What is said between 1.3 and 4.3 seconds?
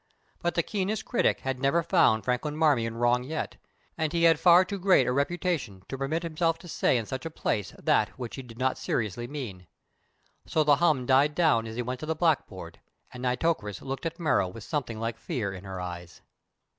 had never found Franklin Marmion wrong yet, and he